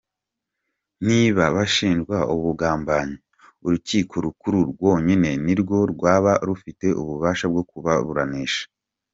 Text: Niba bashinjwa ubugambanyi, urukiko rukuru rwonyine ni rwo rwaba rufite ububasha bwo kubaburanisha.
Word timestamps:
Niba 1.07 1.43
bashinjwa 1.55 2.17
ubugambanyi, 2.35 3.17
urukiko 3.65 4.13
rukuru 4.25 4.59
rwonyine 4.71 5.29
ni 5.45 5.53
rwo 5.61 5.77
rwaba 5.93 6.31
rufite 6.47 6.87
ububasha 7.01 7.45
bwo 7.51 7.63
kubaburanisha. 7.69 8.63